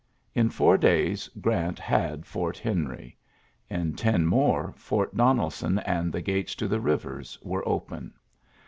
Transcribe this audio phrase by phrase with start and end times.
[0.33, 1.27] In four days.
[1.39, 3.15] Grant had Fort Henry.
[3.69, 8.15] In ten more, Fort Donelson and the gates to the rivers were open.